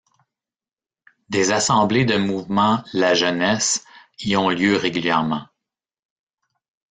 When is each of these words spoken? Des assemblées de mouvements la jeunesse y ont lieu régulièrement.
Des 1.29 1.51
assemblées 1.51 2.05
de 2.05 2.17
mouvements 2.17 2.83
la 2.91 3.13
jeunesse 3.13 3.85
y 4.17 4.35
ont 4.35 4.49
lieu 4.49 4.75
régulièrement. 4.75 5.45